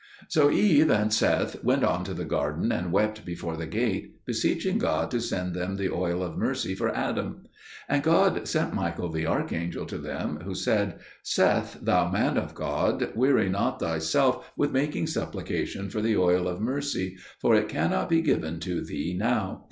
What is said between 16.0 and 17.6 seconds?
the oil of mercy, for